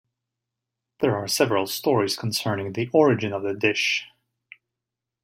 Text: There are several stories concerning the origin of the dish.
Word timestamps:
There 1.01 1.15
are 1.15 1.27
several 1.27 1.67
stories 1.67 2.17
concerning 2.17 2.73
the 2.73 2.89
origin 2.91 3.33
of 3.33 3.43
the 3.43 3.53
dish. 3.53 4.07